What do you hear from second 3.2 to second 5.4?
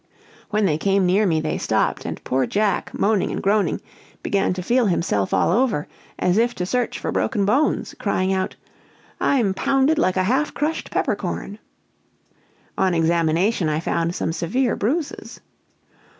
and groaning, began to feel himself